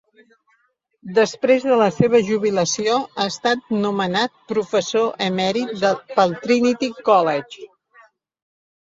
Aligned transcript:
Després 1.17 1.65
de 1.71 1.75
la 1.81 1.89
seva 1.97 2.21
jubilació 2.29 2.95
ha 3.23 3.27
estat 3.31 3.69
nomenat 3.83 4.33
"Professor 4.53 5.13
emèrit" 5.27 5.85
pel 6.17 6.35
Trinity 6.47 6.91
College. 7.11 7.69